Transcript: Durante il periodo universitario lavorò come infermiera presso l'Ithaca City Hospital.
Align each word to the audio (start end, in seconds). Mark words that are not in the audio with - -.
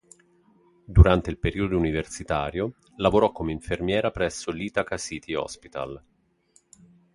Durante 0.83 1.29
il 1.29 1.37
periodo 1.37 1.77
universitario 1.77 2.73
lavorò 2.95 3.31
come 3.31 3.51
infermiera 3.51 4.09
presso 4.09 4.49
l'Ithaca 4.49 4.97
City 4.97 5.35
Hospital. 5.35 6.03